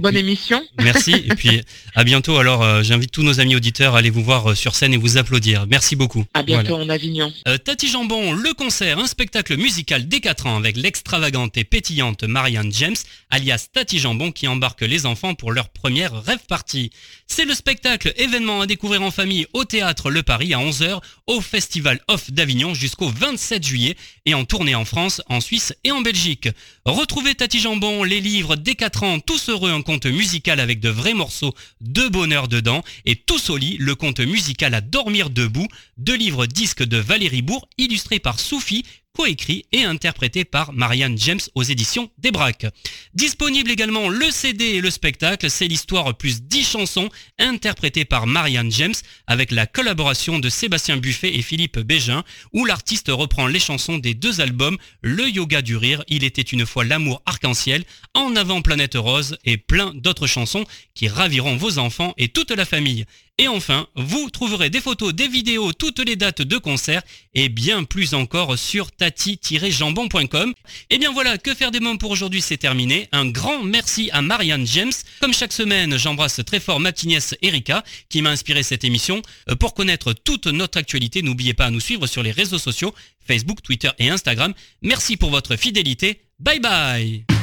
[0.00, 0.62] bonne émission.
[0.82, 1.12] Merci.
[1.12, 1.62] et puis
[1.94, 2.36] à bientôt.
[2.36, 4.96] Alors euh, j'invite tous nos amis auditeurs à aller vous voir euh, sur scène et
[4.96, 5.66] vous applaudir.
[5.68, 6.24] Merci beaucoup.
[6.34, 7.32] À bientôt en Avignon.
[7.64, 12.72] Tati Jambon, le concert, un spectacle musical dès 4 ans avec l'extravagante et pétillante Marianne
[12.72, 12.96] James,
[13.30, 16.90] alias Tati Jambon, qui embarque les enfants pour leur première rêve party.
[17.26, 21.40] C'est le spectacle événement à découvrir en famille au théâtre Le Paris à 11h au
[21.40, 26.00] Festival Off d'Avignon jusqu'au 27 juillet et en tournée en France, en Suisse et en
[26.00, 26.48] Belgique.
[26.84, 30.88] Retrouvez Tati Jambon, les livres des 4 ans, tous heureux, un conte musical avec de
[30.88, 35.68] vrais morceaux de bonheur dedans et tous au lit, le conte musical à dormir debout,
[35.96, 38.84] deux livres disques de Valérie Bourg illustrés par Soufi
[39.16, 42.66] coécrit et interprété par Marianne James aux éditions Desbraques.
[43.14, 47.08] Disponible également le CD et le spectacle, c'est l'histoire plus 10 chansons
[47.38, 48.94] interprétées par Marianne James
[49.26, 54.12] avec la collaboration de Sébastien Buffet et Philippe Bégin où l'artiste reprend les chansons des
[54.12, 58.96] deux albums Le Yoga du Rire, Il était une fois l'amour arc-en-ciel, En avant Planète
[58.96, 63.06] Rose et plein d'autres chansons qui raviront vos enfants et toute la famille.
[63.38, 67.02] Et enfin, vous trouverez des photos, des vidéos, toutes les dates de concert
[67.34, 70.54] et bien plus encore sur tati-jambon.com.
[70.88, 73.08] Et bien voilà, que faire des mômes pour aujourd'hui, c'est terminé.
[73.12, 74.92] Un grand merci à Marianne James.
[75.20, 79.20] Comme chaque semaine, j'embrasse très fort ma nièce Erika qui m'a inspiré cette émission.
[79.50, 82.94] Euh, pour connaître toute notre actualité, n'oubliez pas à nous suivre sur les réseaux sociaux,
[83.26, 84.54] Facebook, Twitter et Instagram.
[84.80, 86.22] Merci pour votre fidélité.
[86.38, 87.35] Bye bye